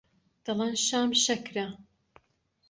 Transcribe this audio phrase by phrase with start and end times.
[0.45, 1.67] دەڵێن شام شەکرە